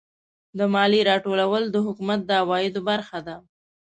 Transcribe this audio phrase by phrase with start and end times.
[0.57, 3.35] د مالیې راټولول د حکومت د عوایدو برخه ده.